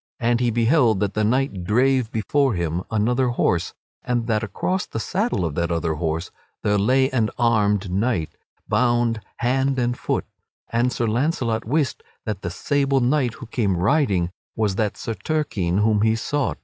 [0.19, 4.99] And he beheld that this knight drave before him another horse, and that across the
[4.99, 6.31] saddle of that other horse
[6.63, 8.35] there lay an armed knight,
[8.67, 10.25] bound hand and foot;
[10.71, 15.77] and Sir Launcelot wist that the sable knight who came riding was that Sir Turquine
[15.77, 16.57] whom he sought.